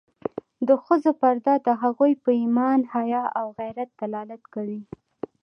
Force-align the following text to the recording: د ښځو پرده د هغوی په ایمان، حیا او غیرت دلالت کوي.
د 0.67 0.69
ښځو 0.83 1.11
پرده 1.21 1.53
د 1.67 1.69
هغوی 1.81 2.13
په 2.23 2.29
ایمان، 2.41 2.79
حیا 2.93 3.23
او 3.39 3.45
غیرت 3.59 3.89
دلالت 4.01 4.43
کوي. 4.53 4.81